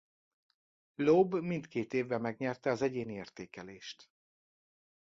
Loeb 0.95 1.33
mindkét 1.41 1.93
évben 1.93 2.21
megnyerte 2.21 2.69
az 2.69 2.81
egyéni 2.81 3.13
értékelést. 3.13 4.09